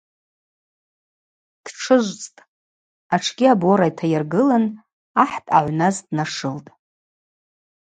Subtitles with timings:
[1.63, 2.45] Дтшыжвцӏтӏ,
[3.13, 4.65] атшгьи абора йтайыргылын
[5.23, 6.69] ахӏ дъагӏвназ днашылтӏ.